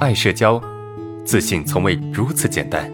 [0.00, 0.58] 爱社交，
[1.26, 2.90] 自信从未如此简单。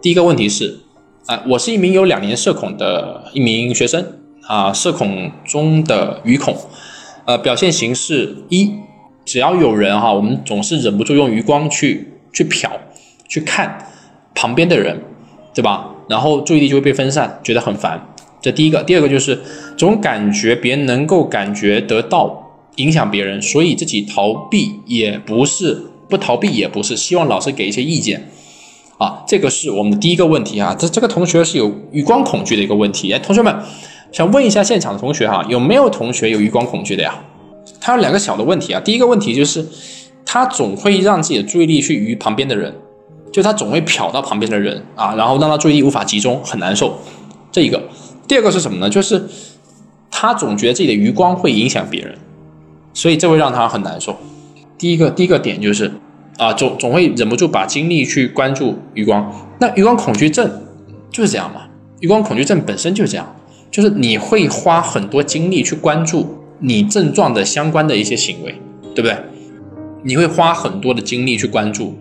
[0.00, 0.80] 第一个问题是，
[1.26, 4.18] 啊，我是一名有两年社恐的一名学生
[4.48, 6.56] 啊，社恐中的余恐，
[7.24, 8.74] 呃，表现形式一，
[9.24, 12.68] 只要有人哈，我们总是忍不住用余光去去瞟，
[13.28, 13.86] 去看
[14.34, 15.00] 旁边的人，
[15.54, 15.94] 对吧？
[16.08, 18.08] 然后注意力就会被分散，觉得很烦。
[18.42, 19.40] 这第一个，第二个就是
[19.78, 28.28] 总感觉别人能够感觉得到影响别人，所以自己逃避也不是，不逃避也不是，希望老师给一些意见。
[28.98, 30.74] 啊，这个是我们的第一个问题啊。
[30.78, 33.12] 这这个同学是有余光恐惧的一个问题。
[33.12, 33.56] 哎，同学们，
[34.10, 37.14] 想问一下现场的同学哈，有没有同学有余光恐惧的呀？
[37.80, 38.80] 他有两个小的问题啊。
[38.80, 39.66] 第一个问题就是，
[40.26, 42.74] 他总会让自己的注意力去于旁边的人，
[43.32, 46.98] 就他总会瞟到旁边的人啊，然后让他注意力无法集中，很难受。
[47.52, 47.80] 这一个。
[48.26, 48.88] 第二个是什么呢？
[48.88, 49.24] 就是
[50.10, 52.16] 他总觉得自己的余光会影响别人，
[52.94, 54.16] 所以这会让他很难受。
[54.76, 55.90] 第一个第一个点就是。
[56.38, 60.50] 啊，总总会忍不住把精力去关注余光，那余光恐惧症
[61.10, 61.60] 就是这样嘛？
[62.00, 63.36] 余光恐惧症本身就是这样，
[63.70, 68.54] 就是你会花很多精力去关注你症状的相关的一些行为，
[68.94, 69.16] 对不对？
[70.02, 71.94] 你会花很多的精力去关注，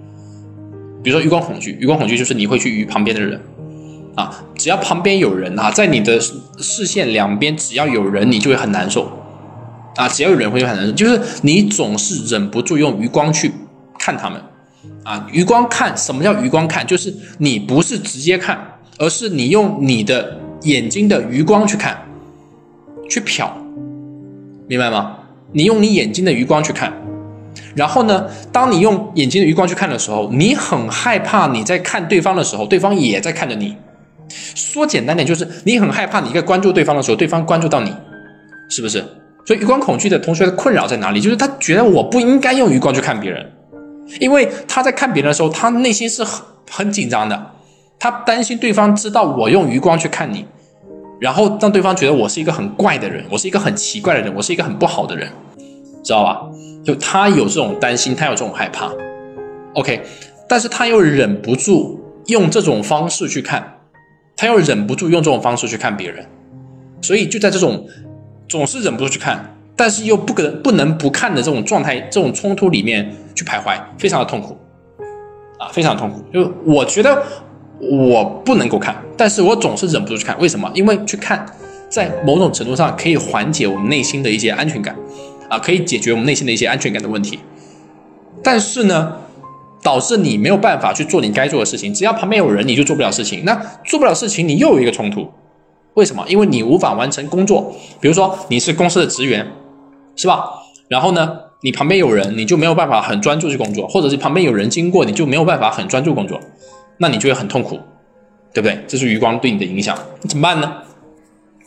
[1.03, 3.39] 比如说余光恐惧，余光恐惧就是你会去与旁边的人，
[4.15, 6.19] 啊，只要旁边有人啊，在你的
[6.59, 9.09] 视线两边，只要有人，你就会很难受，
[9.95, 13.51] 啊，只要有人会很难受，就是你总是忍不住用余光去。
[14.03, 14.41] 看他们，
[15.03, 16.87] 啊，余光看，什么叫余光看？
[16.87, 18.59] 就是你不是直接看，
[18.97, 21.95] 而是你用你的眼睛的余光去看，
[23.07, 23.47] 去瞟，
[24.67, 25.17] 明白吗？
[25.51, 26.91] 你用你眼睛的余光去看，
[27.75, 33.75] 然后呢，当你用眼睛的余光去看的时候，你很害怕你在看对方的时候，对方也在看着你。
[34.55, 37.93] 说简单点，就是你很害怕你在关注对方的时候，对方关注到你，
[38.69, 39.03] 是不是？
[39.45, 41.19] 所以余光恐惧的同学的困扰在哪里？
[41.19, 43.45] 就是他觉得我不应该用余光去看别人。
[44.19, 47.51] 因为他在看别人的时候，他内心是很很紧张的，
[47.97, 50.45] 他担心对方知道我用余光去看你，
[51.19, 55.29] 然后让对方觉得我是一个很怪的人，我是一个很奇怪的人，我是一个很不好的人，
[56.03, 56.41] 知道吧？
[56.83, 58.91] 就他有这种担心，他有这种害怕
[59.75, 60.01] ，OK，
[60.49, 63.77] 但是他又忍不住用这种方式去看，
[64.41, 66.25] 他又忍不住用这种方式去看别人，
[66.99, 67.87] 所以就在这种
[68.49, 69.55] 总是忍不住去看。
[69.75, 74.57] 但是又不可不能不看的这种状态，这种冲突里面去徘徊，非常的痛苦，
[75.59, 76.23] 啊，非常痛苦。
[76.33, 77.23] 就我觉得
[77.79, 80.35] 我不能够看，但是我总是忍不住去看。
[80.39, 80.71] 为什么？
[80.73, 81.45] 因为去看，
[81.87, 84.95] 在某种程度上可以缓解我们内心的一些安全感，
[85.49, 87.37] 啊，可以解决我们内心的一些安全感的问题。
[88.41, 89.17] 但是呢，
[89.81, 91.93] 导致你没有办法去做你该做的事情。
[91.93, 93.43] 只要旁边有人，你就做不了事情。
[93.45, 93.55] 那
[93.85, 95.27] 做不了事情，你又有一个冲突。
[95.93, 96.25] 为什么？
[96.27, 97.75] 因为你无法完成工作。
[97.99, 99.45] 比如说你是公司的职员。
[100.13, 100.43] 是吧？
[100.89, 106.37] 然后呢，你旁边有人，你就没有办法很专注去工作，或者是旁边有人经过，你就没有办法很专注工作，
[106.97, 107.79] 那你就会很痛苦，
[108.53, 108.77] 对不对？
[108.87, 110.73] 这是余光对你的影响，怎么办呢？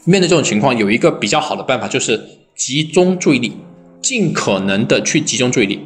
[0.05, 2.23] 面对这种情况，有一个比较好的办法，就是
[2.55, 3.57] 集中注意力，
[4.03, 5.81] 尽可能的去集中注意力。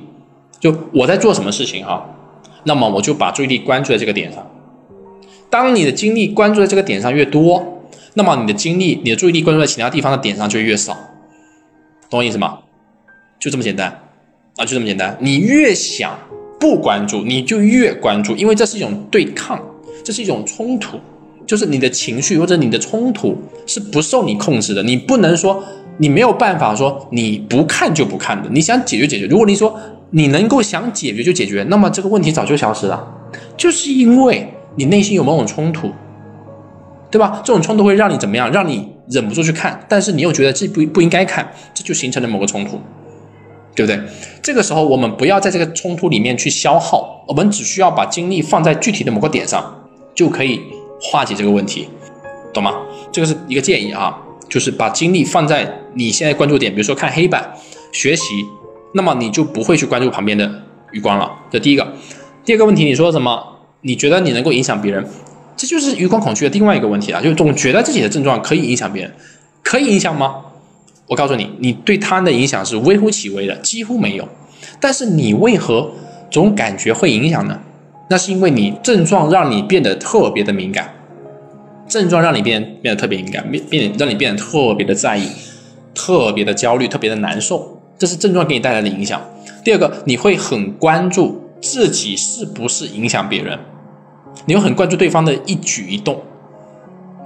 [0.59, 2.03] 就我在做什么事情啊？
[2.65, 4.51] 那么我就把注意力关注在这个点上。
[5.51, 7.83] 当你的精力关注在这个点上越多，
[8.15, 10.97] 那么你的精力、你的注意力关注在其他地方的点上就越少。
[12.11, 12.59] 懂我意思吗？
[13.39, 13.89] 就这么简单
[14.57, 15.17] 啊，就这么简单。
[15.21, 16.19] 你越想
[16.59, 19.63] 不关注，你就越关注，因为这是一种对抗，
[20.05, 20.99] 这是一种冲突，
[21.47, 23.37] 就是你的情绪或者你的冲突
[23.67, 24.83] 是不受你控制的。
[24.83, 25.63] 你不能说
[25.99, 28.49] 你没有办法说你不看就不看的。
[28.51, 29.79] 你想解决解决，如果你说
[30.11, 33.07] 你能够想解决就解决，那么这个问题早就消失了。
[33.57, 35.93] 就是因为你内心有某种冲突，
[37.11, 37.43] 对吧？
[37.45, 38.51] 这种冲突会让你怎么样？
[38.51, 38.89] 让你。
[39.11, 42.79] 忍不住去看，但是你又觉得这不不应该看，这就形成了某个冲突，
[43.75, 43.99] 对不对？
[44.43, 49.65] 这个时候我们不要在这个冲突里面去消耗，我们只需要把精力放在具体的某个点上，
[50.15, 50.61] 就可以
[51.01, 51.89] 化解这个问题，
[52.53, 52.75] 懂吗？
[53.11, 54.15] 这个是一个建议啊，
[54.49, 57.53] 就是把精力放在你现在关注点，比如说看黑板、
[57.93, 58.45] 学习，
[58.95, 60.51] 那么你就不会去关注旁边的
[60.93, 61.31] 余光了。
[61.51, 61.87] 这第一个，
[62.45, 63.43] 第二个问题，你说什么？
[63.83, 65.07] 你觉得你能够影响别人？
[65.57, 69.13] 这就是余光恐惧的另外一个问题啊，就总觉得自己的症状可以影响别人，
[69.63, 70.37] 可以影响吗？
[71.09, 74.29] 我告诉你，你对他的影响是微乎其微的，几乎没有。
[74.81, 75.91] 但是你为何
[76.31, 77.59] 总感觉会影响呢？
[78.11, 80.95] 那是因为你症状让你变得特别的敏感，
[81.89, 85.27] 症状让你变变得特别敏感，变变让你变得特别的在意，
[85.95, 89.21] 特别的焦虑，特别的难受，这是症状给你带来的影响。
[89.65, 93.59] 第二个，你会很关注自己是不是影响别人。
[94.47, 96.23] 你会很关注对方的一举一动，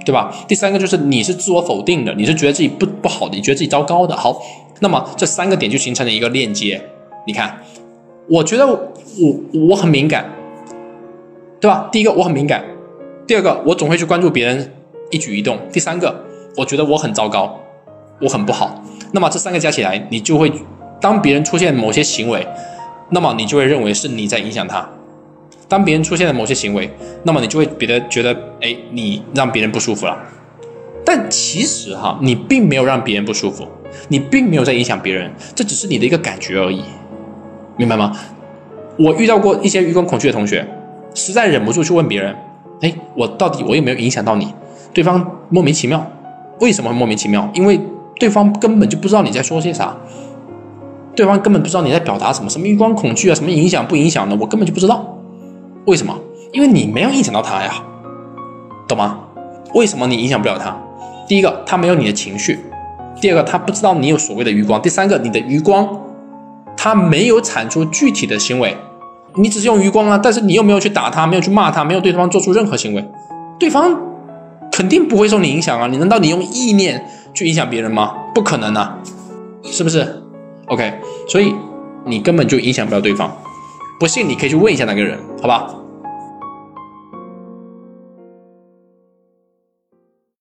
[0.03, 0.33] 对吧？
[0.47, 4.17] 第三个就是你是自我否定的，你是觉得自己不不好的，你觉得自己糟糕的。
[4.17, 4.41] 好，
[4.79, 6.81] 那么这三个点就形成了一个链接。
[7.27, 7.57] 你看，
[8.27, 8.79] 我觉得我
[9.69, 10.33] 我很敏感，
[11.61, 11.87] 对吧？
[11.91, 12.65] 第一个我很敏感，
[13.25, 14.71] 第二个我总会去关注别人
[15.09, 16.23] 一举一动，第三个
[16.57, 17.59] 我觉得我很糟糕，
[18.21, 18.83] 我很不好。
[19.11, 20.51] 那么这三个加起来，你就会
[20.99, 22.45] 当别人出现某些行为，
[23.11, 24.87] 那么你就会认为是你在影响他。
[25.69, 26.89] 当别人出现了某些行为，
[27.23, 30.17] 那么你就会别的觉得，哎，你让别人不舒服了。
[31.05, 33.67] 但其实哈，你并没有让别人不舒服，
[34.09, 36.83] 你并没有在影响别人，这只是你的一个感觉而已，
[37.77, 38.11] 明白吗？
[38.97, 40.67] 我遇到过一些余光恐惧的同学，
[41.15, 42.35] 实在忍不住去问别人，
[42.81, 44.53] 哎，我到底我有没有影响到你？
[44.93, 46.05] 对方莫名其妙，
[46.59, 47.49] 为什么莫名其妙？
[47.53, 47.79] 因为
[48.19, 49.95] 对方根本就不知道你在说些啥，
[51.15, 55.17] 对方根本不知道你在表达什么，什么余光恐惧啊，什么影响不影响的，我根本就不知道。
[55.85, 56.17] 为什么？
[56.51, 57.73] 因为你没有影响到他呀，
[58.87, 59.19] 懂吗？
[59.73, 60.77] 为什么你影响不了他？
[61.27, 62.55] 第一个，他没有你的情绪；
[63.19, 65.87] 第二个，他不知道你有所谓的余光；第三个，你的余光，
[66.77, 68.77] 他没有产出具体的行为，
[69.35, 73.03] 你只是用余光啊，但是你又没有去打他，没有去骂他，没有对方做出任何行为，
[73.59, 73.99] 对方
[74.71, 75.87] 肯定不会受你影响啊！
[75.87, 78.13] 你难道你用意念去影响别人吗？
[78.33, 78.97] 不可能啊，
[79.63, 80.23] 是不是
[80.67, 80.93] ？OK，
[81.27, 81.53] 所以
[82.05, 83.31] 你根本就影响不了对方。
[83.99, 85.67] 不信，你可以去问一下那个人，好吧？